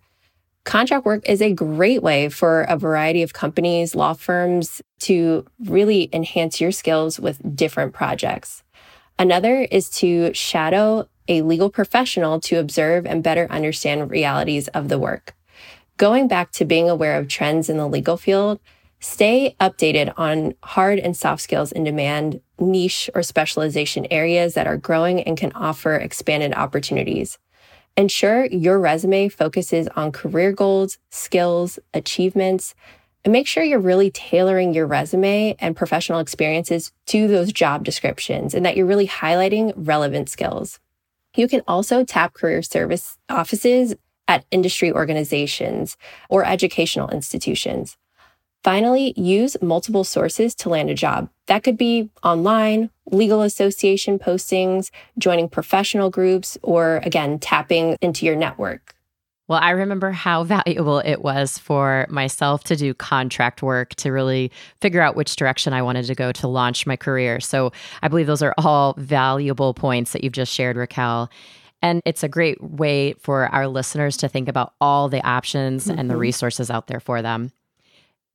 Contract 0.64 1.06
work 1.06 1.30
is 1.30 1.44
a 1.44 1.54
great 1.54 2.02
way 2.02 2.28
for 2.28 2.64
a 2.64 2.76
variety 2.76 3.22
of 3.22 3.34
companies, 3.34 3.94
law 3.94 4.14
firms 4.14 4.82
to 4.98 5.46
really 5.66 6.10
enhance 6.12 6.60
your 6.60 6.72
skills 6.72 7.20
with 7.20 7.56
different 7.56 7.94
projects. 7.94 8.64
Another 9.20 9.68
is 9.72 9.90
to 9.92 10.34
shadow 10.34 11.08
a 11.28 11.44
legal 11.44 11.70
professional 11.70 12.40
to 12.40 12.58
observe 12.58 13.06
and 13.06 13.24
better 13.24 13.48
understand 13.52 14.10
realities 14.10 14.68
of 14.70 14.90
the 14.90 14.98
work 14.98 15.36
going 15.98 16.28
back 16.28 16.52
to 16.52 16.66
being 16.66 16.90
aware 16.90 17.18
of 17.18 17.28
trends 17.28 17.70
in 17.70 17.78
the 17.78 17.88
legal 17.88 18.18
field, 18.18 18.60
stay 19.00 19.56
updated 19.60 20.14
on 20.18 20.54
hard 20.64 21.00
and 21.00 21.16
soft 21.16 21.42
skills 21.42 21.72
in 21.72 21.84
demand, 21.84 22.42
niche 22.60 23.10
or 23.14 23.24
specialization 23.24 24.08
areas 24.12 24.54
that 24.54 24.68
are 24.68 24.78
growing 24.78 25.22
and 25.22 25.38
can 25.38 25.52
offer 25.54 25.96
expanded 25.96 26.54
opportunities. 26.54 27.38
Ensure 27.98 28.46
your 28.48 28.80
resume 28.80 29.30
focuses 29.30 29.88
on 29.96 30.12
career 30.12 30.52
goals, 30.52 30.98
skills, 31.12 31.80
achievements, 31.94 32.76
and 33.24 33.32
make 33.32 33.48
sure 33.48 33.64
you're 33.64 33.80
really 33.80 34.12
tailoring 34.12 34.74
your 34.74 34.86
resume 34.86 35.56
and 35.60 35.76
professional 35.76 36.20
experiences 36.20 36.92
to 37.08 37.28
those 37.28 37.52
job 37.54 37.84
descriptions 37.84 38.54
and 38.54 38.66
that 38.66 38.76
you're 38.76 38.86
really 38.86 39.08
highlighting 39.08 39.74
relevant 39.76 40.30
skills. 40.30 40.80
You 41.36 41.48
can 41.48 41.62
also 41.68 42.04
tap 42.04 42.34
career 42.34 42.62
service 42.62 43.18
offices 43.30 43.96
at 44.28 44.46
industry 44.52 44.92
organizations 44.92 45.98
or 46.30 46.46
educational 46.46 47.10
institutions. 47.10 47.98
Finally, 48.64 49.14
use 49.16 49.56
multiple 49.62 50.04
sources 50.04 50.56
to 50.56 50.70
land 50.70 50.90
a 50.90 50.96
job. 50.96 51.30
That 51.46 51.62
could 51.64 51.78
be 51.78 52.10
online, 52.24 52.90
legal 53.06 53.44
association 53.44 54.18
postings, 54.18 54.90
joining 55.20 55.50
professional 55.50 56.10
groups, 56.10 56.58
or 56.64 56.98
again, 57.04 57.38
tapping 57.38 57.96
into 58.02 58.26
your 58.26 58.36
network. 58.36 58.96
Well, 59.48 59.60
I 59.62 59.70
remember 59.70 60.10
how 60.10 60.44
valuable 60.66 61.00
it 61.00 61.22
was 61.22 61.60
for 61.60 62.08
myself 62.10 62.64
to 62.64 62.76
do 62.76 62.94
contract 62.96 63.62
work 63.62 63.94
to 63.98 64.12
really 64.12 64.52
figure 64.82 65.02
out 65.02 65.16
which 65.16 65.36
direction 65.36 65.74
I 65.74 65.84
wanted 65.84 66.06
to 66.08 66.16
go 66.16 66.32
to 66.32 66.48
launch 66.48 66.88
my 66.88 66.96
career. 66.96 67.40
So 67.40 67.72
I 68.02 68.08
believe 68.08 68.28
those 68.28 68.42
are 68.42 68.56
all 68.58 68.96
valuable 68.98 69.76
points 69.76 70.14
that 70.14 70.24
you've 70.24 70.34
just 70.34 70.52
shared, 70.52 70.76
Raquel. 70.78 71.30
And 71.86 72.02
it's 72.04 72.24
a 72.24 72.28
great 72.28 72.64
way 72.64 73.14
for 73.20 73.46
our 73.50 73.68
listeners 73.68 74.18
to 74.18 74.28
think 74.28 74.50
about 74.50 74.74
all 74.82 75.08
the 75.08 75.24
options 75.24 75.86
mm-hmm. 75.86 76.00
and 76.00 76.10
the 76.10 76.16
mm-hmm. 76.16 76.22
resources 76.22 76.72
out 76.72 76.88
there 76.88 77.00
for 77.00 77.22
them. 77.22 77.52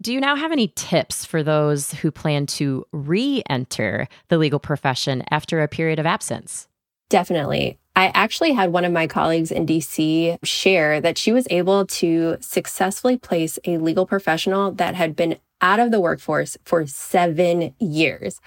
Do 0.01 0.13
you 0.13 0.21
now 0.21 0.37
have 0.37 0.53
any 0.53 0.69
tips 0.77 1.25
for 1.25 1.43
those 1.43 1.91
who 1.95 2.13
plan 2.13 2.47
to 2.47 2.87
re 2.93 3.43
enter 3.51 4.07
the 4.29 4.39
legal 4.39 4.61
profession 4.61 5.25
after 5.33 5.61
a 5.61 5.67
period 5.67 5.99
of 5.99 6.07
absence? 6.07 6.69
Definitely. 7.09 7.77
I 7.97 8.13
actually 8.15 8.53
had 8.53 8.71
one 8.71 8.85
of 8.85 8.93
my 8.93 9.09
colleagues 9.09 9.51
in 9.51 9.67
DC 9.67 10.39
share 10.45 11.01
that 11.01 11.19
she 11.19 11.33
was 11.33 11.49
able 11.51 11.87
to 11.87 12.37
successfully 12.41 13.19
place 13.19 13.59
a 13.65 13.79
legal 13.79 14.07
professional 14.07 14.71
that 14.75 14.95
had 14.95 15.17
been 15.17 15.39
out 15.61 15.81
of 15.81 15.91
the 15.91 16.01
workforce 16.01 16.57
for 16.65 16.87
seven 16.87 17.75
years. 17.81 18.41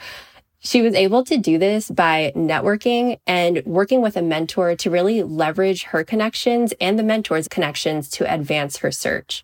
She 0.65 0.81
was 0.81 0.95
able 0.95 1.25
to 1.25 1.37
do 1.37 1.57
this 1.57 1.91
by 1.91 2.31
networking 2.37 3.19
and 3.27 3.61
working 3.65 4.01
with 4.01 4.15
a 4.15 4.21
mentor 4.21 4.77
to 4.77 4.89
really 4.89 5.21
leverage 5.21 5.83
her 5.83 6.05
connections 6.05 6.73
and 6.79 6.97
the 6.97 7.03
mentor's 7.03 7.49
connections 7.49 8.09
to 8.11 8.33
advance 8.33 8.77
her 8.77 8.89
search. 8.89 9.43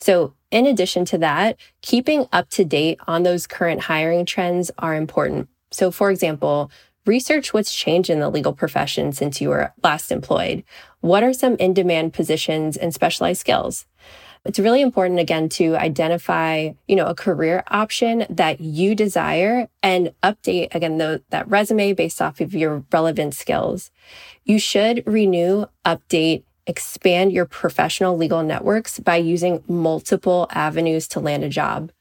So, 0.00 0.34
in 0.52 0.66
addition 0.66 1.04
to 1.06 1.18
that, 1.18 1.56
keeping 1.82 2.26
up 2.32 2.50
to 2.50 2.64
date 2.64 3.00
on 3.08 3.24
those 3.24 3.48
current 3.48 3.82
hiring 3.82 4.24
trends 4.24 4.70
are 4.78 4.94
important. 4.94 5.48
So, 5.72 5.90
for 5.90 6.10
example, 6.10 6.70
research 7.04 7.52
what's 7.52 7.74
changed 7.74 8.08
in 8.08 8.20
the 8.20 8.30
legal 8.30 8.52
profession 8.52 9.12
since 9.12 9.40
you 9.40 9.48
were 9.48 9.72
last 9.82 10.12
employed. 10.12 10.62
What 11.00 11.24
are 11.24 11.32
some 11.32 11.56
in 11.56 11.74
demand 11.74 12.12
positions 12.12 12.76
and 12.76 12.94
specialized 12.94 13.40
skills? 13.40 13.86
It's 14.46 14.58
really 14.58 14.80
important 14.80 15.20
again 15.20 15.50
to 15.50 15.76
identify, 15.76 16.70
you 16.88 16.96
know, 16.96 17.06
a 17.06 17.14
career 17.14 17.62
option 17.68 18.24
that 18.30 18.60
you 18.60 18.94
desire 18.94 19.68
and 19.82 20.12
update 20.22 20.74
again 20.74 20.96
the, 20.96 21.22
that 21.28 21.46
resume 21.48 21.92
based 21.92 22.22
off 22.22 22.40
of 22.40 22.54
your 22.54 22.84
relevant 22.90 23.34
skills. 23.34 23.90
You 24.44 24.58
should 24.58 25.02
renew, 25.06 25.66
update, 25.84 26.44
expand 26.66 27.32
your 27.32 27.44
professional 27.44 28.16
legal 28.16 28.42
networks 28.42 28.98
by 28.98 29.16
using 29.16 29.62
multiple 29.68 30.46
avenues 30.50 31.06
to 31.08 31.20
land 31.20 31.44
a 31.44 31.48
job. 31.50 31.92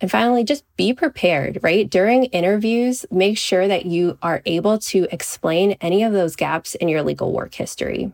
And 0.00 0.10
finally, 0.10 0.44
just 0.44 0.64
be 0.76 0.92
prepared, 0.92 1.58
right? 1.62 1.88
During 1.88 2.24
interviews, 2.24 3.06
make 3.10 3.38
sure 3.38 3.66
that 3.66 3.86
you 3.86 4.18
are 4.22 4.42
able 4.44 4.78
to 4.78 5.08
explain 5.10 5.72
any 5.80 6.02
of 6.02 6.12
those 6.12 6.36
gaps 6.36 6.74
in 6.76 6.88
your 6.88 7.02
legal 7.02 7.32
work 7.32 7.54
history. 7.54 8.12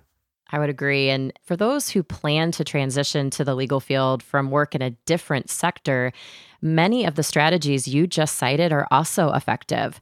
I 0.51 0.59
would 0.59 0.71
agree. 0.71 1.11
And 1.11 1.33
for 1.43 1.57
those 1.57 1.91
who 1.91 2.03
plan 2.03 2.53
to 2.53 2.65
transition 2.65 3.31
to 3.31 3.45
the 3.45 3.55
legal 3.55 3.81
field 3.81 4.23
from 4.23 4.51
work 4.51 4.75
in 4.75 4.83
a 4.83 4.91
different 5.07 5.51
sector, 5.51 6.13
many 6.61 7.05
of 7.05 7.15
the 7.15 7.23
strategies 7.23 7.89
you 7.89 8.07
just 8.07 8.37
cited 8.37 8.73
are 8.73 8.87
also 8.91 9.33
effective. 9.33 10.01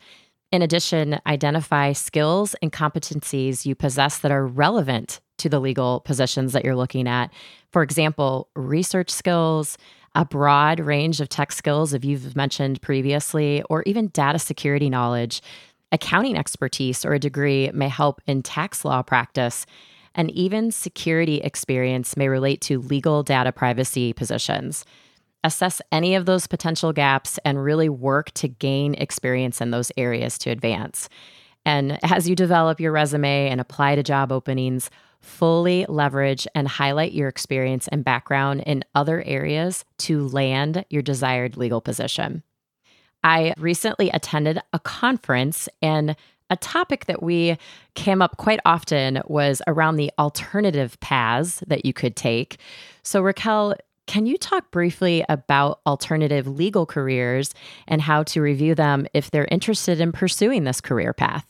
In 0.50 0.60
addition, 0.60 1.18
identify 1.26 1.92
skills 1.92 2.54
and 2.60 2.72
competencies 2.72 3.64
you 3.64 3.74
possess 3.74 4.18
that 4.18 4.30
are 4.30 4.46
relevant 4.46 5.20
to 5.38 5.48
the 5.48 5.60
legal 5.60 6.00
positions 6.00 6.52
that 6.52 6.64
you're 6.64 6.76
looking 6.76 7.08
at. 7.08 7.32
For 7.72 7.82
example, 7.82 8.48
research 8.54 9.10
skills, 9.10 9.78
a 10.14 10.26
broad 10.26 10.78
range 10.78 11.20
of 11.20 11.30
tech 11.30 11.52
skills, 11.52 11.94
if 11.94 12.04
you've 12.04 12.36
mentioned 12.36 12.82
previously, 12.82 13.62
or 13.70 13.82
even 13.84 14.08
data 14.08 14.38
security 14.38 14.90
knowledge. 14.90 15.40
Accounting 15.90 16.36
expertise 16.36 17.04
or 17.04 17.14
a 17.14 17.18
degree 17.18 17.70
may 17.72 17.88
help 17.88 18.20
in 18.26 18.42
tax 18.42 18.84
law 18.84 19.02
practice 19.02 19.64
and 20.14 20.30
even 20.30 20.70
security 20.70 21.38
experience 21.40 22.16
may 22.16 22.28
relate 22.28 22.60
to 22.62 22.80
legal 22.80 23.22
data 23.22 23.52
privacy 23.52 24.12
positions. 24.12 24.84
Assess 25.44 25.82
any 25.90 26.14
of 26.14 26.26
those 26.26 26.46
potential 26.46 26.92
gaps 26.92 27.38
and 27.44 27.62
really 27.62 27.88
work 27.88 28.30
to 28.32 28.48
gain 28.48 28.94
experience 28.94 29.60
in 29.60 29.70
those 29.70 29.90
areas 29.96 30.38
to 30.38 30.50
advance. 30.50 31.08
And 31.64 31.98
as 32.04 32.28
you 32.28 32.36
develop 32.36 32.80
your 32.80 32.92
resume 32.92 33.48
and 33.48 33.60
apply 33.60 33.96
to 33.96 34.02
job 34.02 34.30
openings, 34.32 34.90
fully 35.20 35.86
leverage 35.88 36.46
and 36.54 36.66
highlight 36.66 37.12
your 37.12 37.28
experience 37.28 37.88
and 37.88 38.04
background 38.04 38.62
in 38.66 38.84
other 38.94 39.22
areas 39.24 39.84
to 39.98 40.28
land 40.28 40.84
your 40.90 41.02
desired 41.02 41.56
legal 41.56 41.80
position. 41.80 42.42
I 43.24 43.54
recently 43.56 44.10
attended 44.10 44.60
a 44.72 44.80
conference 44.80 45.68
and 45.80 46.16
a 46.50 46.56
topic 46.56 47.06
that 47.06 47.22
we 47.22 47.56
came 47.94 48.22
up 48.22 48.36
quite 48.36 48.60
often 48.64 49.22
was 49.26 49.62
around 49.66 49.96
the 49.96 50.10
alternative 50.18 50.98
paths 51.00 51.62
that 51.66 51.84
you 51.84 51.92
could 51.92 52.16
take. 52.16 52.58
So, 53.02 53.20
Raquel, 53.22 53.74
can 54.06 54.26
you 54.26 54.36
talk 54.36 54.70
briefly 54.70 55.24
about 55.28 55.80
alternative 55.86 56.46
legal 56.46 56.86
careers 56.86 57.54
and 57.86 58.02
how 58.02 58.24
to 58.24 58.42
review 58.42 58.74
them 58.74 59.06
if 59.14 59.30
they're 59.30 59.48
interested 59.50 60.00
in 60.00 60.12
pursuing 60.12 60.64
this 60.64 60.80
career 60.80 61.12
path? 61.12 61.46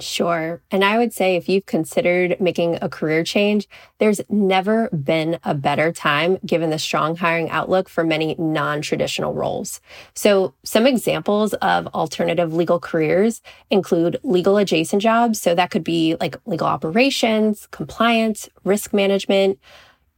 Sure. 0.00 0.60
And 0.72 0.84
I 0.84 0.98
would 0.98 1.12
say 1.12 1.36
if 1.36 1.48
you've 1.48 1.66
considered 1.66 2.40
making 2.40 2.78
a 2.82 2.88
career 2.88 3.22
change, 3.22 3.68
there's 3.98 4.20
never 4.28 4.88
been 4.90 5.38
a 5.44 5.54
better 5.54 5.92
time 5.92 6.38
given 6.44 6.70
the 6.70 6.78
strong 6.78 7.16
hiring 7.16 7.48
outlook 7.50 7.88
for 7.88 8.02
many 8.02 8.34
non 8.36 8.82
traditional 8.82 9.34
roles. 9.34 9.80
So, 10.14 10.54
some 10.64 10.86
examples 10.86 11.54
of 11.54 11.86
alternative 11.88 12.52
legal 12.52 12.80
careers 12.80 13.40
include 13.70 14.18
legal 14.24 14.56
adjacent 14.56 15.00
jobs. 15.00 15.40
So, 15.40 15.54
that 15.54 15.70
could 15.70 15.84
be 15.84 16.16
like 16.18 16.36
legal 16.44 16.66
operations, 16.66 17.68
compliance, 17.70 18.48
risk 18.64 18.92
management. 18.92 19.58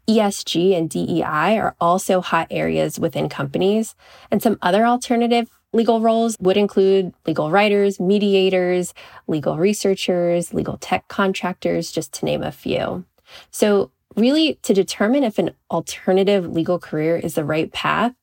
ESG 0.09 0.77
and 0.77 0.89
DEI 0.89 1.59
are 1.59 1.75
also 1.81 2.21
hot 2.21 2.47
areas 2.51 2.99
within 2.99 3.29
companies. 3.29 3.95
And 4.31 4.41
some 4.41 4.57
other 4.63 4.87
alternative 4.87 5.51
Legal 5.77 6.01
roles 6.01 6.39
would 6.41 6.57
include 6.57 7.13
legal 7.27 7.51
writers, 7.51 8.01
mediators, 8.01 8.95
legal 9.27 9.59
researchers, 9.59 10.55
legal 10.55 10.79
tech 10.79 11.07
contractors, 11.09 11.93
just 11.93 12.15
to 12.15 12.25
name 12.25 12.43
a 12.43 12.51
few. 12.51 13.05
So, 13.51 13.91
really, 14.17 14.55
to 14.63 14.73
determine 14.73 15.23
if 15.23 15.39
an 15.39 15.51
alternative 15.71 16.51
legal 16.51 16.79
career 16.79 17.19
is 17.19 17.35
the 17.35 17.45
right 17.45 17.71
path, 17.71 18.15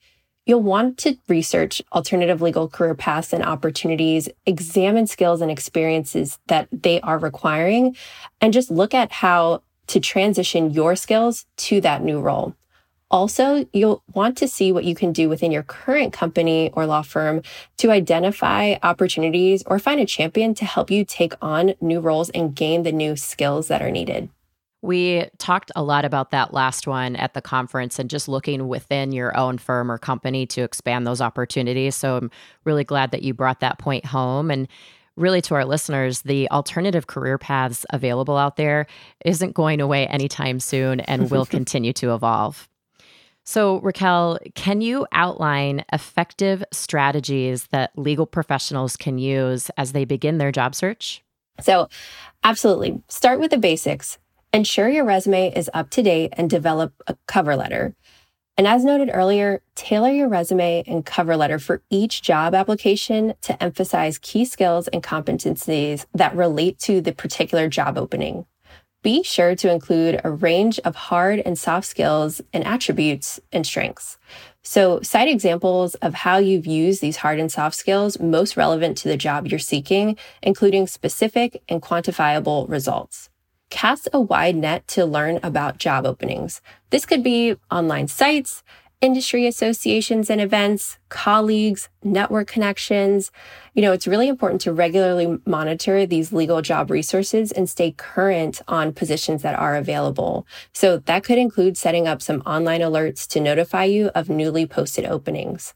you'll 0.47 0.63
want 0.63 0.97
to 0.97 1.15
research 1.27 1.79
alternative 1.91 2.41
legal 2.41 2.67
career 2.67 2.95
paths 2.95 3.31
and 3.31 3.43
opportunities, 3.43 4.27
examine 4.47 5.05
skills 5.05 5.39
and 5.39 5.51
experiences 5.51 6.39
that 6.47 6.67
they 6.71 6.99
are 7.01 7.19
requiring, 7.19 7.95
and 8.41 8.51
just 8.51 8.71
look 8.71 8.95
at 8.95 9.11
how 9.11 9.61
to 9.85 9.99
transition 9.99 10.71
your 10.71 10.95
skills 10.95 11.45
to 11.57 11.79
that 11.81 12.01
new 12.01 12.19
role. 12.19 12.55
Also, 13.13 13.67
you'll 13.73 14.01
want 14.15 14.35
to 14.39 14.47
see 14.47 14.71
what 14.71 14.85
you 14.85 14.95
can 14.95 15.13
do 15.13 15.29
within 15.29 15.51
your 15.51 15.61
current 15.61 16.11
company 16.11 16.71
or 16.73 16.87
law 16.87 17.03
firm 17.03 17.43
to 17.77 17.91
identify 17.91 18.73
opportunities 18.81 19.61
or 19.67 19.77
find 19.77 20.01
a 20.01 20.05
champion 20.05 20.55
to 20.55 20.65
help 20.65 20.89
you 20.89 21.05
take 21.05 21.33
on 21.39 21.75
new 21.79 21.99
roles 21.99 22.31
and 22.31 22.55
gain 22.55 22.81
the 22.81 22.91
new 22.91 23.15
skills 23.15 23.67
that 23.67 23.83
are 23.83 23.91
needed. 23.91 24.29
We 24.81 25.27
talked 25.37 25.71
a 25.75 25.83
lot 25.83 26.05
about 26.05 26.31
that 26.31 26.55
last 26.55 26.87
one 26.87 27.15
at 27.15 27.35
the 27.35 27.41
conference 27.41 27.99
and 27.99 28.09
just 28.09 28.27
looking 28.27 28.67
within 28.67 29.11
your 29.11 29.37
own 29.37 29.59
firm 29.59 29.91
or 29.91 29.99
company 29.99 30.47
to 30.47 30.63
expand 30.63 31.05
those 31.05 31.21
opportunities. 31.21 31.95
So 31.95 32.17
I'm 32.17 32.31
really 32.63 32.83
glad 32.83 33.11
that 33.11 33.21
you 33.21 33.35
brought 33.35 33.59
that 33.59 33.77
point 33.77 34.07
home. 34.07 34.49
And 34.49 34.67
really 35.15 35.39
to 35.41 35.53
our 35.53 35.65
listeners, 35.65 36.23
the 36.23 36.49
alternative 36.49 37.05
career 37.05 37.37
paths 37.37 37.85
available 37.91 38.37
out 38.37 38.55
there 38.55 38.87
isn't 39.23 39.53
going 39.53 39.81
away 39.81 40.07
anytime 40.07 40.59
soon 40.59 40.99
and 41.01 41.29
will 41.29 41.45
continue 41.59 41.93
to 41.93 42.15
evolve. 42.15 42.67
So, 43.45 43.79
Raquel, 43.81 44.39
can 44.55 44.81
you 44.81 45.05
outline 45.11 45.83
effective 45.91 46.63
strategies 46.71 47.67
that 47.67 47.91
legal 47.97 48.25
professionals 48.25 48.95
can 48.95 49.17
use 49.17 49.69
as 49.77 49.91
they 49.91 50.05
begin 50.05 50.37
their 50.37 50.51
job 50.51 50.75
search? 50.75 51.23
So, 51.59 51.89
absolutely. 52.43 53.01
Start 53.09 53.39
with 53.39 53.51
the 53.51 53.57
basics. 53.57 54.17
Ensure 54.53 54.87
your 54.87 55.03
resume 55.03 55.53
is 55.53 55.69
up 55.73 55.89
to 55.91 56.03
date 56.03 56.33
and 56.37 56.49
develop 56.49 56.93
a 57.07 57.17
cover 57.27 57.55
letter. 57.55 57.95
And 58.55 58.67
as 58.67 58.85
noted 58.85 59.09
earlier, 59.11 59.61
tailor 59.75 60.11
your 60.11 60.29
resume 60.29 60.83
and 60.85 61.05
cover 61.05 61.35
letter 61.35 61.57
for 61.57 61.81
each 61.89 62.21
job 62.21 62.53
application 62.53 63.33
to 63.41 63.61
emphasize 63.61 64.19
key 64.19 64.45
skills 64.45 64.87
and 64.89 65.01
competencies 65.01 66.05
that 66.13 66.35
relate 66.35 66.77
to 66.79 67.01
the 67.01 67.13
particular 67.13 67.67
job 67.67 67.97
opening 67.97 68.45
be 69.03 69.21
sure 69.21 69.55
to 69.55 69.71
include 69.71 70.19
a 70.23 70.31
range 70.31 70.79
of 70.79 70.95
hard 70.95 71.39
and 71.39 71.59
soft 71.59 71.85
skills 71.85 72.41
and 72.51 72.65
attributes 72.65 73.39
and 73.51 73.67
strengths. 73.67 74.17
So, 74.63 75.01
cite 75.01 75.27
examples 75.27 75.95
of 75.95 76.13
how 76.13 76.37
you've 76.37 76.65
used 76.65 77.01
these 77.01 77.17
hard 77.17 77.37
and 77.37 77.51
soft 77.51 77.75
skills 77.75 78.19
most 78.19 78.55
relevant 78.55 78.97
to 78.99 79.09
the 79.09 79.17
job 79.17 79.47
you're 79.47 79.59
seeking, 79.59 80.17
including 80.41 80.87
specific 80.87 81.61
and 81.67 81.81
quantifiable 81.81 82.67
results. 82.69 83.29
Cast 83.69 84.07
a 84.13 84.21
wide 84.21 84.55
net 84.55 84.87
to 84.89 85.05
learn 85.05 85.39
about 85.43 85.79
job 85.79 86.05
openings. 86.05 86.61
This 86.91 87.05
could 87.05 87.23
be 87.23 87.55
online 87.69 88.07
sites, 88.07 88.63
industry 89.03 89.45
associations 89.45 90.29
and 90.29 90.39
events, 90.39 90.97
colleagues, 91.09 91.89
network 92.03 92.47
connections. 92.47 93.31
You 93.73 93.81
know, 93.81 93.91
it's 93.91 94.07
really 94.07 94.29
important 94.29 94.61
to 94.61 94.71
regularly 94.71 95.39
monitor 95.45 96.05
these 96.05 96.31
legal 96.31 96.61
job 96.61 96.89
resources 96.89 97.51
and 97.51 97.69
stay 97.69 97.91
current 97.91 98.61
on 98.65 98.93
positions 98.93 99.41
that 99.41 99.59
are 99.59 99.75
available. 99.75 100.47
So 100.71 100.97
that 100.99 101.25
could 101.25 101.37
include 101.37 101.77
setting 101.77 102.07
up 102.07 102.21
some 102.21 102.41
online 102.45 102.79
alerts 102.79 103.27
to 103.27 103.41
notify 103.41 103.83
you 103.83 104.07
of 104.15 104.29
newly 104.29 104.65
posted 104.65 105.03
openings. 105.05 105.73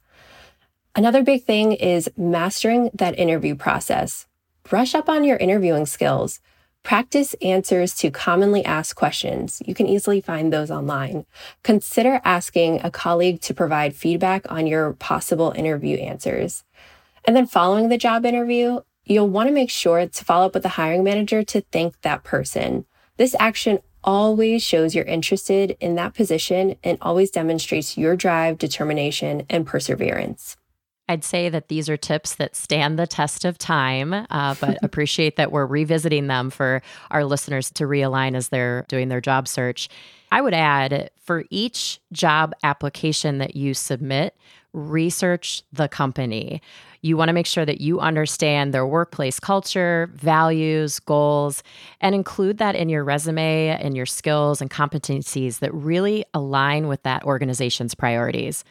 Another 0.96 1.22
big 1.22 1.44
thing 1.44 1.74
is 1.74 2.10
mastering 2.16 2.90
that 2.94 3.20
interview 3.20 3.56
process. 3.56 4.26
Brush 4.63 4.96
up 4.96 5.10
on 5.10 5.26
your 5.26 5.38
interviewing 5.38 5.86
skills. 5.86 6.40
Practice 6.84 7.36
answers 7.42 7.94
to 7.96 8.10
commonly 8.10 8.63
asked 8.63 8.96
questions. 8.96 9.62
You 9.66 9.76
can 9.76 9.88
easily 9.88 10.22
find 10.22 10.52
those 10.52 10.72
online. 10.72 11.26
Consider 11.63 12.22
asking 12.24 12.82
a 12.84 12.92
colleague 12.92 13.42
to 13.42 13.54
provide 13.54 13.96
feedback 13.96 14.50
on 14.50 14.68
your 14.68 14.94
possible 14.94 15.52
interview 15.56 15.98
answers. 15.98 16.63
And 17.26 17.36
then 17.36 17.46
following 17.46 17.90
the 17.90 17.98
job 17.98 18.26
interview, 18.26 18.82
you'll 19.06 19.30
want 19.30 19.48
to 19.48 19.54
make 19.54 19.70
sure 19.70 20.06
to 20.06 20.26
follow 20.26 20.46
up 20.46 20.54
with 20.54 20.63
the 20.63 20.70
hiring 20.70 21.04
manager 21.04 21.44
to 21.44 21.62
thank 21.72 22.00
that 22.02 22.24
person. 22.24 22.86
This 23.18 23.36
action 23.40 23.80
always 24.04 24.63
shows 24.63 24.96
you're 24.96 25.06
interested 25.06 25.76
in 25.80 25.96
that 25.96 26.13
position 26.13 26.76
and 26.84 26.98
always 27.02 27.32
demonstrates 27.32 27.98
your 27.98 28.16
drive, 28.16 28.58
determination, 28.58 29.46
and 29.50 29.66
perseverance. 29.66 30.57
I'd 31.10 31.24
say 31.24 31.50
that 31.50 31.70
these 31.70 31.89
are 31.89 31.98
tips 31.98 32.36
that 32.36 32.56
stand 32.56 33.00
the 33.00 33.08
test 33.08 33.46
of 33.46 33.58
time, 33.58 34.13
uh, 34.13 34.56
but 34.60 34.78
appreciate 34.84 35.38
that 35.38 35.52
we're 35.52 35.65
revisiting 35.65 36.28
them 36.28 36.50
for 36.50 36.82
our 37.12 37.24
listeners 37.24 37.72
to 37.72 37.86
realign 37.86 38.36
as 38.36 38.50
they're 38.50 38.86
doing 38.88 39.08
their 39.10 39.22
job 39.22 39.48
search. 39.48 39.89
I 40.32 40.41
would 40.41 40.54
add 40.54 41.10
for 41.20 41.46
each 41.50 42.00
job 42.12 42.54
application 42.63 43.38
that 43.38 43.56
you 43.56 43.74
submit, 43.74 44.36
research 44.74 45.63
the 45.72 45.88
company. 45.88 46.62
You 47.02 47.15
want 47.15 47.30
to 47.30 47.34
make 47.34 47.46
sure 47.46 47.65
that 47.65 47.80
you 47.80 48.00
understand 48.00 48.74
their 48.74 48.86
workplace 48.86 49.39
culture, 49.39 50.10
values, 50.13 51.00
goals, 51.00 51.63
and 52.02 52.13
include 52.13 52.58
that 52.58 52.76
in 52.76 52.89
your 52.89 53.04
resume 53.04 53.70
and 53.70 53.96
your 53.96 54.06
skills 54.06 54.62
and 54.62 54.70
competencies 54.70 55.60
that 55.60 55.74
really 55.74 56.26
align 56.34 56.88
with 56.88 57.04
that 57.04 57.24
organization's 57.24 57.96
priorities. 57.96 58.65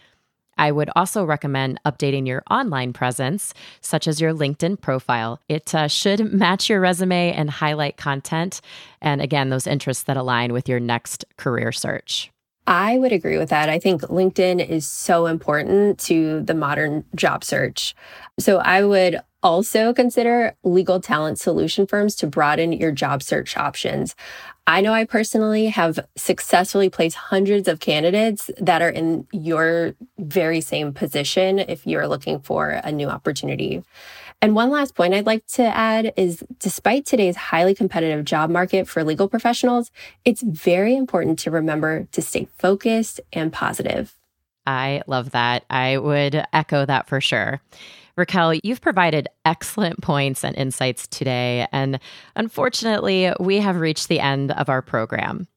I 0.59 0.73
would 0.73 0.91
also 0.97 1.25
recommend 1.25 1.81
updating 1.85 2.27
your 2.27 2.43
online 2.51 2.93
presence, 2.93 3.55
such 3.81 4.07
as 4.07 4.21
your 4.21 4.33
LinkedIn 4.33 4.81
profile. 4.81 5.41
It 5.49 5.75
uh, 5.75 5.89
should 5.89 6.33
match 6.33 6.69
your 6.69 6.81
resume 6.81 7.33
and 7.33 7.51
highlight 7.51 7.97
content. 7.97 8.61
And 9.01 9.21
again, 9.21 9.51
those 9.51 9.67
interests 9.67 10.05
that 10.05 10.17
align 10.17 10.53
with 10.53 10.69
your 10.69 10.81
next 10.81 11.25
career 11.37 11.73
search. 11.73 12.31
I 12.67 12.99
would 12.99 13.13
agree 13.13 13.39
with 13.39 13.51
that. 13.51 13.69
I 13.69 13.79
think 13.79 14.03
LinkedIn 14.03 14.67
is 14.67 14.87
so 14.87 15.27
important 15.27 15.99
to 16.01 16.41
the 16.43 16.55
modern 16.55 17.05
job 17.15 17.45
search. 17.45 17.95
So 18.39 18.59
I 18.59 18.83
would 18.85 19.21
also 19.43 19.95
consider 19.95 20.57
legal 20.65 21.01
talent 21.01 21.39
solution 21.39 21.87
firms 21.87 22.17
to 22.17 22.27
broaden 22.27 22.73
your 22.73 22.91
job 22.91 23.23
search 23.23 23.57
options. 23.57 24.17
I 24.67 24.81
know 24.81 24.93
I 24.93 25.05
personally 25.05 25.67
have 25.67 26.01
successfully 26.17 26.89
placed 26.89 27.15
hundreds 27.15 27.69
of 27.69 27.79
candidates 27.79 28.51
that 28.59 28.83
are 28.83 28.91
in 28.91 29.29
your 29.31 29.95
very 30.19 30.61
same 30.61 30.93
position 30.93 31.61
if 31.61 31.87
you're 31.87 32.09
looking 32.09 32.41
for 32.41 32.81
a 32.83 32.91
new 32.91 33.09
opportunity. 33.09 33.85
And 34.43 34.55
one 34.55 34.71
last 34.71 34.95
point 34.95 35.15
I'd 35.15 35.27
like 35.27 35.47
to 35.55 35.63
add 35.63 36.13
is 36.17 36.45
despite 36.59 37.07
today's 37.07 37.37
highly 37.37 37.75
competitive 37.75 38.25
job 38.25 38.51
market 38.51 38.87
for 38.87 39.03
legal 39.03 39.29
professionals, 39.29 39.91
it's 40.25 40.43
very 40.43 40.95
important 40.95 41.39
to 41.41 41.51
remember 41.51 42.07
to 42.13 42.21
stay 42.21 42.47
focused 42.57 43.21
and 43.33 43.53
positive. 43.53 44.17
I 44.67 45.03
love 45.07 45.31
that. 45.31 45.65
I 45.71 45.97
would 45.97 46.45
echo 46.53 46.85
that 46.85 47.09
for 47.09 47.21
sure. 47.21 47.61
Raquel, 48.17 48.55
you've 48.63 48.81
provided 48.81 49.29
excellent 49.45 50.03
points 50.03 50.43
and 50.45 50.57
insights 50.57 51.07
today. 51.07 51.67
And 51.71 52.01
unfortunately, 52.35 53.33
we 53.39 53.59
have 53.59 53.77
reached 53.77 54.09
the 54.09 54.21
end 54.21 54.53
of 54.53 54.69
our 54.69 54.83
program. 54.83 55.49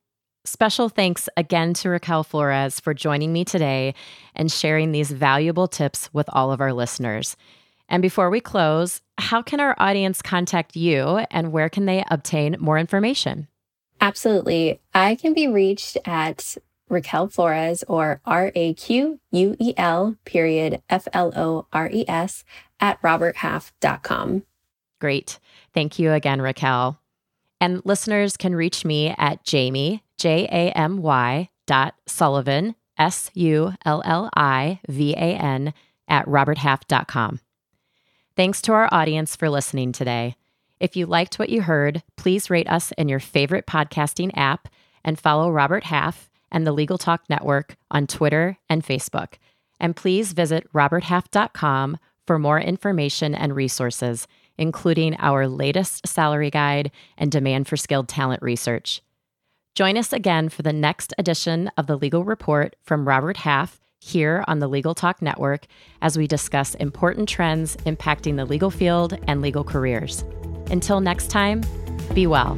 Special 0.46 0.90
thanks 0.90 1.30
again 1.38 1.74
to 1.76 1.90
Raquel 1.90 2.24
Flores 2.24 2.80
for 2.80 2.94
joining 2.94 3.34
me 3.34 3.46
today 3.46 3.94
and 4.36 4.52
sharing 4.52 4.92
these 4.92 5.12
valuable 5.12 5.68
tips 5.68 6.10
with 6.14 6.30
all 6.34 6.52
of 6.52 6.62
our 6.62 6.74
listeners. 6.74 7.38
And 7.90 8.02
before 8.02 8.30
we 8.30 8.40
close, 8.40 9.02
how 9.18 9.42
can 9.42 9.60
our 9.60 9.76
audience 9.80 10.22
contact 10.22 10.76
you 10.76 11.26
and 11.32 11.52
where 11.52 11.70
can 11.70 11.86
they 11.86 12.06
obtain 12.10 12.56
more 12.60 12.78
information? 12.78 13.48
Absolutely. 14.00 14.80
I 14.94 15.16
can 15.16 15.34
be 15.34 15.48
reached 15.48 15.98
at 16.06 16.56
Raquel 16.88 17.28
Flores 17.28 17.84
or 17.88 18.22
R 18.26 18.52
A 18.56 18.74
Q 18.76 19.20
U 19.32 19.56
E 19.60 19.74
L 19.76 20.16
period 20.26 20.82
F 20.90 21.08
L 21.14 21.34
O 21.36 21.68
R 21.74 21.90
E 21.92 22.06
S 22.08 22.44
at 22.80 23.02
roberthalf.com. 23.02 24.44
Great. 25.02 25.40
Thank 25.74 26.00
you 26.00 26.12
again, 26.14 26.42
Raquel. 26.42 27.00
And 27.62 27.82
listeners 27.86 28.38
can 28.38 28.56
reach 28.56 28.86
me 28.86 29.14
at 29.18 29.44
Jamy, 29.44 30.02
J 30.18 30.46
A 30.46 30.72
M 30.72 31.02
Y 31.02 31.50
dot 31.68 31.96
Sullivan, 32.08 32.76
S 32.98 33.30
U 33.34 33.74
L 33.86 34.02
L 34.06 34.30
I 34.36 34.80
V 34.88 35.14
A 35.14 35.36
N, 35.36 35.74
at 36.08 36.26
roberthalf.com. 36.26 37.40
Thanks 38.40 38.62
to 38.62 38.72
our 38.72 38.88
audience 38.90 39.36
for 39.36 39.50
listening 39.50 39.92
today. 39.92 40.38
If 40.80 40.96
you 40.96 41.08
liked 41.08 41.38
what 41.38 41.50
you 41.50 41.62
heard, 41.62 42.04
please 42.16 42.50
rate 42.50 42.70
us 42.70 42.94
in 42.94 43.10
your 43.10 43.20
favorite 43.20 43.68
podcasting 43.68 44.32
app 44.34 44.70
and 45.04 45.20
follow 45.20 45.52
Robert 45.52 45.84
Half 45.84 46.30
and 46.50 46.66
the 46.66 46.72
Legal 46.72 46.98
Talk 46.98 47.24
Network 47.30 47.76
on 47.92 48.08
Twitter 48.08 48.58
and 48.70 48.82
Facebook. 48.82 49.34
And 49.78 49.94
please 49.94 50.32
visit 50.32 50.72
roberthalf.com 50.72 51.98
for 52.26 52.40
more 52.40 52.62
information 52.62 53.36
and 53.36 53.58
resources, 53.58 54.26
including 54.58 55.18
our 55.20 55.46
latest 55.46 56.08
salary 56.08 56.50
guide 56.50 56.92
and 57.18 57.30
demand 57.30 57.68
for 57.68 57.76
skilled 57.76 58.08
talent 58.08 58.42
research. 58.42 59.02
Join 59.76 59.98
us 59.98 60.14
again 60.14 60.48
for 60.48 60.62
the 60.62 60.72
next 60.72 61.14
edition 61.18 61.70
of 61.76 61.88
the 61.88 61.98
Legal 61.98 62.24
Report 62.24 62.78
from 62.84 63.06
Robert 63.06 63.36
Half 63.36 63.82
here 64.00 64.44
on 64.48 64.60
the 64.60 64.68
Legal 64.68 64.96
Talk 64.96 65.22
Network 65.22 65.68
as 66.02 66.18
we 66.18 66.28
discuss 66.28 66.76
important 66.76 67.30
trends 67.30 67.76
impacting 67.86 68.38
the 68.38 68.46
legal 68.46 68.72
field 68.72 69.18
and 69.28 69.42
legal 69.42 69.64
careers. 69.64 70.24
Until 70.72 71.02
next 71.02 71.30
time, 71.30 71.64
be 72.14 72.26
well. 72.26 72.58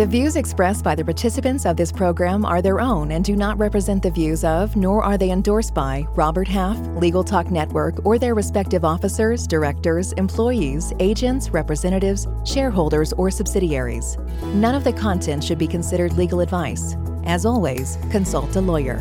The 0.00 0.06
views 0.06 0.36
expressed 0.36 0.82
by 0.82 0.94
the 0.94 1.04
participants 1.04 1.66
of 1.66 1.76
this 1.76 1.92
program 1.92 2.46
are 2.46 2.62
their 2.62 2.80
own 2.80 3.12
and 3.12 3.22
do 3.22 3.36
not 3.36 3.58
represent 3.58 4.02
the 4.02 4.10
views 4.10 4.44
of, 4.44 4.74
nor 4.74 5.04
are 5.04 5.18
they 5.18 5.30
endorsed 5.30 5.74
by, 5.74 6.06
Robert 6.12 6.48
Half, 6.48 6.78
Legal 6.96 7.22
Talk 7.22 7.50
Network, 7.50 7.96
or 8.06 8.18
their 8.18 8.34
respective 8.34 8.82
officers, 8.82 9.46
directors, 9.46 10.14
employees, 10.14 10.94
agents, 11.00 11.50
representatives, 11.50 12.26
shareholders, 12.46 13.12
or 13.12 13.30
subsidiaries. 13.30 14.16
None 14.54 14.74
of 14.74 14.84
the 14.84 14.94
content 14.94 15.44
should 15.44 15.58
be 15.58 15.66
considered 15.66 16.14
legal 16.14 16.40
advice. 16.40 16.96
As 17.24 17.44
always, 17.44 17.98
consult 18.10 18.56
a 18.56 18.60
lawyer. 18.62 19.00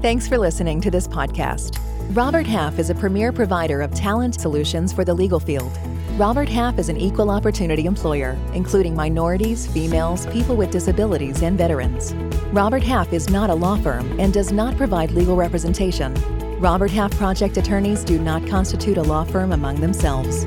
Thanks 0.00 0.28
for 0.28 0.38
listening 0.38 0.80
to 0.82 0.92
this 0.92 1.08
podcast. 1.08 1.76
Robert 2.10 2.46
Half 2.46 2.78
is 2.78 2.90
a 2.90 2.94
premier 2.94 3.32
provider 3.32 3.80
of 3.80 3.92
talent 3.92 4.40
solutions 4.40 4.92
for 4.92 5.04
the 5.04 5.14
legal 5.14 5.40
field. 5.40 5.76
Robert 6.16 6.48
Half 6.48 6.78
is 6.78 6.88
an 6.88 6.96
equal 6.96 7.28
opportunity 7.30 7.86
employer, 7.86 8.38
including 8.52 8.94
minorities, 8.94 9.66
females, 9.66 10.26
people 10.26 10.54
with 10.54 10.70
disabilities, 10.70 11.42
and 11.42 11.58
veterans. 11.58 12.14
Robert 12.52 12.84
Half 12.84 13.12
is 13.12 13.30
not 13.30 13.50
a 13.50 13.54
law 13.54 13.76
firm 13.78 14.20
and 14.20 14.32
does 14.32 14.52
not 14.52 14.76
provide 14.76 15.10
legal 15.10 15.34
representation. 15.34 16.14
Robert 16.60 16.90
Half 16.90 17.16
project 17.16 17.56
attorneys 17.56 18.04
do 18.04 18.18
not 18.18 18.46
constitute 18.46 18.98
a 18.98 19.02
law 19.02 19.24
firm 19.24 19.50
among 19.50 19.80
themselves. 19.80 20.44